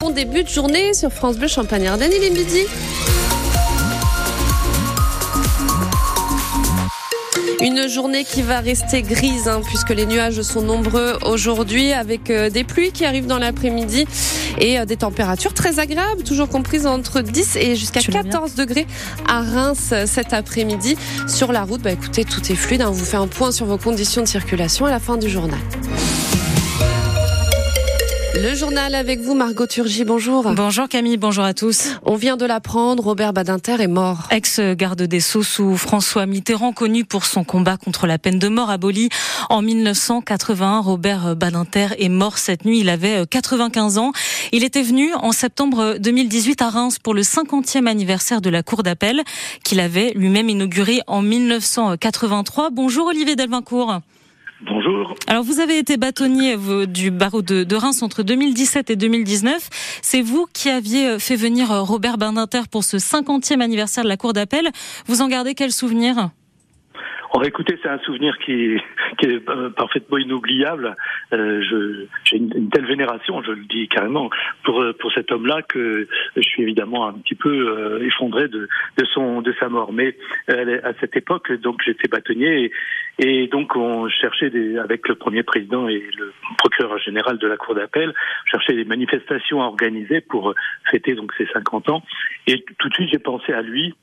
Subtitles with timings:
[0.00, 2.60] Bon début de journée sur France Bleu Champagne-Ardenne, il est midi.
[7.60, 12.48] Une journée qui va rester grise hein, puisque les nuages sont nombreux aujourd'hui avec euh,
[12.48, 14.06] des pluies qui arrivent dans l'après-midi
[14.60, 18.86] et euh, des températures très agréables, toujours comprises entre 10 et jusqu'à 14 degrés
[19.26, 20.96] à Reims euh, cet après-midi.
[21.26, 22.82] Sur la route, bah écoutez, tout est fluide.
[22.82, 22.90] Hein.
[22.90, 25.58] on vous fait un point sur vos conditions de circulation à la fin du journal.
[28.40, 30.52] Le journal avec vous, Margot Turgy, bonjour.
[30.54, 31.88] Bonjour Camille, bonjour à tous.
[32.04, 34.28] On vient de l'apprendre, Robert Badinter est mort.
[34.30, 38.70] Ex-garde des Sceaux sous François Mitterrand, connu pour son combat contre la peine de mort
[38.70, 39.08] abolie
[39.50, 40.78] en 1981.
[40.82, 44.12] Robert Badinter est mort cette nuit, il avait 95 ans.
[44.52, 48.84] Il était venu en septembre 2018 à Reims pour le 50e anniversaire de la Cour
[48.84, 49.24] d'appel
[49.64, 52.70] qu'il avait lui-même inauguré en 1983.
[52.70, 54.00] Bonjour Olivier Delvincourt.
[54.60, 55.14] Bonjour.
[55.28, 56.56] Alors vous avez été bâtonnier
[56.88, 59.68] du barreau de, Reims entre 2017 et 2019.
[60.02, 64.08] C'est vous qui aviez euh, fait venir euh, Robert Badinter pour ce 50e anniversaire de
[64.08, 64.68] la Cour d'appel.
[65.06, 66.30] Vous en gardez quel souvenir?
[67.40, 68.80] Oh, écoutez, c'est un souvenir qui,
[69.16, 70.96] qui est euh, parfaitement inoubliable.
[71.32, 71.62] Euh,
[72.24, 74.28] j'ai une, telle vénération, je le dis carrément,
[74.64, 78.68] pour euh, pour cet homme-là que je suis évidemment un petit peu euh, effondré de,
[78.96, 79.92] de son de sa mort.
[79.92, 80.16] Mais
[80.48, 82.72] à cette époque, donc j'étais bâtonnier
[83.20, 87.46] et, et, donc on cherchait des, avec le premier président et le procureur général de
[87.46, 88.14] la cour d'appel,
[88.46, 90.54] cherchait des manifestations à organiser pour
[90.90, 92.02] fêter donc ses 50 ans.
[92.48, 93.94] Et tout de suite, j'ai pensé à lui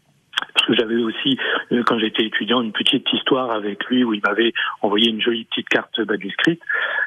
[0.65, 1.37] parce que j'avais aussi,
[1.71, 5.45] euh, quand j'étais étudiant, une petite histoire avec lui où il m'avait envoyé une jolie
[5.45, 6.61] petite carte manuscrite.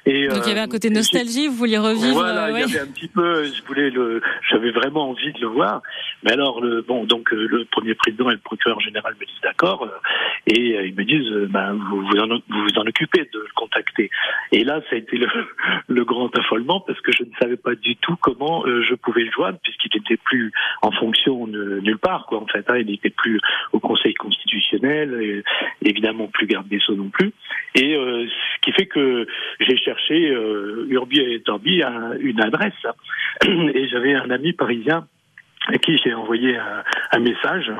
[0.06, 2.80] Et, Donc il y avait un côté nostalgie, vous vouliez revivre Voilà, il y avait
[2.80, 5.82] un petit peu, je voulais le, j'avais vraiment envie de le voir.
[6.22, 9.40] Mais alors, le, bon, donc euh, le premier président et le procureur général me disent
[9.42, 9.98] d'accord, euh,
[10.46, 14.10] et ils me disent, ben, vous vous en, vous vous en occupez de le contacter.
[14.52, 15.28] Et là, ça a été le,
[15.88, 19.30] le grand affolement parce que je ne savais pas du tout comment je pouvais le
[19.30, 22.64] joindre puisqu'il n'était plus en fonction nulle part, quoi, en fait.
[22.68, 23.40] Hein, il était plus
[23.72, 25.42] au Conseil constitutionnel,
[25.82, 27.32] évidemment plus garde des Sceaux non plus.
[27.74, 29.26] Et euh, ce qui fait que
[29.60, 31.82] j'ai cherché euh, Urbi et Torbi
[32.20, 32.86] une adresse.
[33.46, 35.06] Et j'avais un ami parisien
[35.66, 36.56] à qui j'ai envoyé
[37.12, 37.70] un, message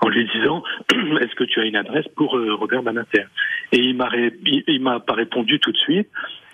[0.00, 0.62] en lui disant
[1.20, 3.24] est-ce que tu as une adresse pour euh, Robert Banater
[3.72, 4.10] Et il m'a
[4.44, 6.08] il, m'a pas répondu tout de suite.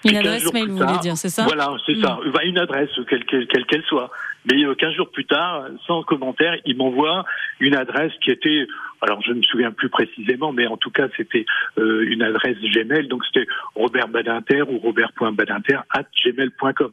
[0.05, 1.43] Une adresse mail, vous voulez dire, c'est ça?
[1.43, 2.21] Voilà, c'est ça.
[2.25, 2.47] Hmm.
[2.47, 4.11] Une adresse, quelle qu'elle soit.
[4.51, 7.25] Mais 15 jours plus tard, sans commentaire, il m'envoie
[7.61, 8.67] une adresse qui était,
[9.03, 11.45] alors je ne me souviens plus précisément, mais en tout cas c'était
[11.79, 16.93] euh, une adresse Gmail, donc c'était Robert Badinter ou robert.badinter at gmail.com.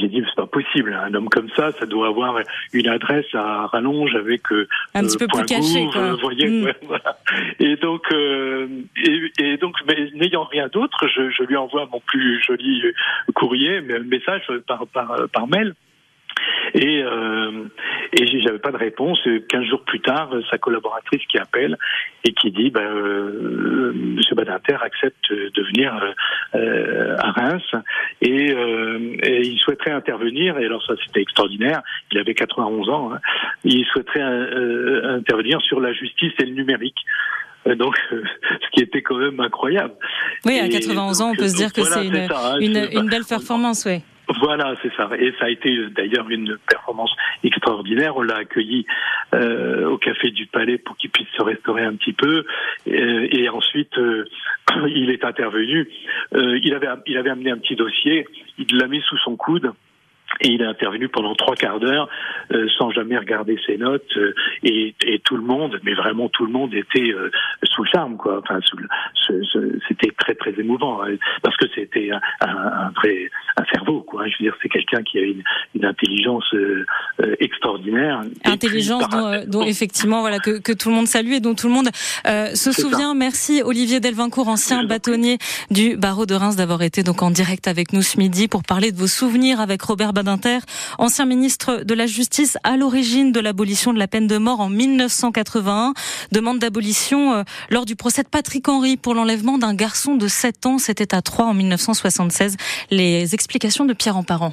[0.00, 2.38] J'ai dit c'est pas possible, un homme comme ça, ça doit avoir
[2.72, 6.14] une adresse à rallonge avec euh, un petit peu plus caché, quoi.
[6.14, 6.72] voyez, mm.
[6.82, 7.18] voilà.
[7.58, 8.66] Et donc, euh,
[8.96, 12.82] et, et, donc, mais n'ayant rien d'autre, je, je, lui envoie mon plus joli
[13.34, 15.74] courrier, message par par, par mail.
[16.74, 17.64] Et, euh,
[18.12, 19.18] et j'avais pas de réponse.
[19.48, 21.76] Quinze jours plus tard, sa collaboratrice qui appelle
[22.24, 26.14] et qui dit ben, euh, Monsieur Badinter accepte de venir
[26.54, 27.62] euh, à Reims
[28.20, 30.58] et, euh, et, il souhaiterait intervenir.
[30.58, 31.82] Et alors ça, c'était extraordinaire.
[32.12, 33.12] Il avait 91 ans.
[33.12, 33.18] Hein.
[33.64, 36.98] Il souhaiterait euh, intervenir sur la justice et le numérique.
[37.66, 39.94] Euh, donc, ce qui était quand même incroyable.
[40.44, 43.24] Oui, à 91 ans, on peut se dire que c'est une, hein, une, une, belle
[43.28, 44.02] performance, oui.
[44.40, 45.08] Voilà, c'est ça.
[45.18, 47.14] Et ça a été d'ailleurs une performance
[47.44, 48.16] extraordinaire.
[48.16, 48.86] On l'a accueilli
[49.34, 52.44] euh, au Café du Palais pour qu'il puisse se restaurer un petit peu.
[52.86, 54.24] Et, ensuite, euh,
[54.88, 55.88] il est intervenu.
[56.34, 58.26] Euh, il, avait, il avait amené un petit dossier.
[58.56, 59.72] Il l'a mis sous son coude.
[60.40, 62.08] Et il a intervenu pendant trois quarts d'heure
[62.52, 66.46] euh, sans jamais regarder ses notes euh, et, et, tout le monde, mais vraiment tout
[66.46, 67.30] le monde était euh,
[67.64, 68.40] sous le charme quoi.
[68.42, 68.58] Enfin,
[69.88, 74.26] c'était très très émouvant hein, parce que c'était un, un, vrai un cerveau quoi.
[74.26, 75.42] Je veux dire, c'est quelqu'un qui a une,
[75.74, 76.54] une intelligence
[77.38, 78.22] extraordinaire.
[78.44, 81.74] Intelligence dont, dont, effectivement voilà que, que, tout le monde salue et dont tout le
[81.74, 81.90] monde
[82.24, 83.14] se souvient.
[83.14, 85.38] Merci Olivier Delvincourt, ancien bâtonnier
[85.70, 88.92] du barreau de Reims, d'avoir été donc en direct avec nous ce midi pour parler
[88.92, 90.12] de vos souvenirs avec Robert
[90.98, 94.68] ancien ministre de la Justice à l'origine de l'abolition de la peine de mort en
[94.68, 95.94] 1981.
[96.32, 100.66] Demande d'abolition euh, lors du procès de Patrick Henry pour l'enlèvement d'un garçon de 7
[100.66, 100.78] ans.
[100.78, 102.56] C'était à Troyes en 1976.
[102.90, 104.52] Les explications de Pierre Emparent.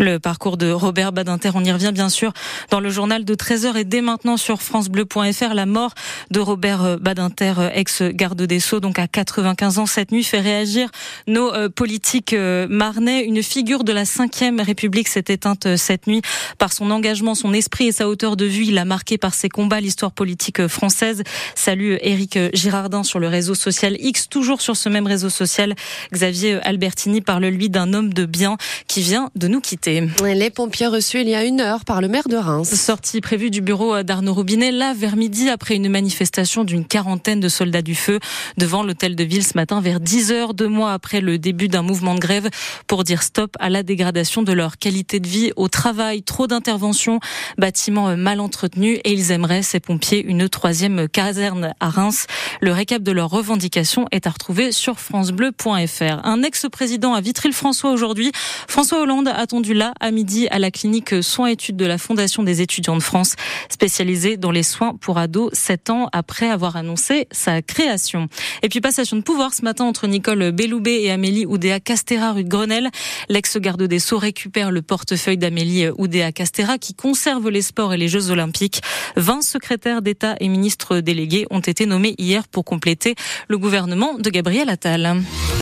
[0.00, 2.32] Le parcours de Robert Badinter, on y revient bien sûr
[2.70, 5.52] dans le journal de 13h et dès maintenant sur francebleu.fr.
[5.52, 5.92] La mort
[6.30, 10.88] de Robert Badinter, ex-garde des Sceaux, donc à 95 ans cette nuit, fait réagir
[11.26, 13.24] nos euh, politiques euh, marnais.
[13.24, 16.22] Une figure de la 5e République s'est éteinte euh, cette nuit
[16.56, 18.64] par son engagement, son esprit et sa hauteur de vue.
[18.68, 21.24] Il a marqué par ses combats l'histoire politique française.
[21.54, 25.74] Salut Éric Girardin sur le réseau social X, toujours sur ce même réseau social.
[26.10, 28.56] Xavier Albertini parle lui d'un homme de bien
[28.88, 29.89] qui vient de nous quitter.
[30.24, 32.72] Les pompiers reçus il y a une heure par le maire de Reims.
[32.74, 37.48] Sortie prévue du bureau d'Arnaud Robinet, là, vers midi, après une manifestation d'une quarantaine de
[37.48, 38.20] soldats du feu
[38.56, 41.82] devant l'hôtel de ville ce matin, vers 10 heures, deux mois après le début d'un
[41.82, 42.48] mouvement de grève
[42.86, 46.22] pour dire stop à la dégradation de leur qualité de vie au travail.
[46.22, 47.18] Trop d'interventions,
[47.58, 52.26] bâtiments mal entretenus et ils aimeraient, ces pompiers, une troisième caserne à Reims.
[52.60, 56.24] Le récap de leurs revendications est à retrouver sur francebleu.fr.
[56.24, 58.30] Un ex-président à Vitry-le-François aujourd'hui.
[58.68, 62.42] François Hollande a attendu là à midi à la clinique soins études de la Fondation
[62.42, 63.34] des étudiants de France,
[63.70, 68.28] spécialisée dans les soins pour ados, 7 ans après avoir annoncé sa création.
[68.62, 72.44] Et puis passation de pouvoir ce matin entre Nicole Belloubet et Amélie Oudéa Castera rue
[72.44, 72.90] de Grenelle.
[73.30, 78.08] L'ex-garde des Sceaux récupère le portefeuille d'Amélie Oudéa Castera qui conserve les sports et les
[78.08, 78.82] Jeux Olympiques.
[79.16, 83.14] 20 secrétaires d'État et ministres délégués ont été nommés hier pour compléter
[83.48, 85.22] le gouvernement de Gabriel Attal.